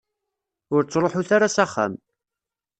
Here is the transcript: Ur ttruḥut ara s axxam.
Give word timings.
Ur 0.73 0.81
ttruḥut 0.83 1.29
ara 1.35 1.55
s 1.55 1.57
axxam. 1.63 1.93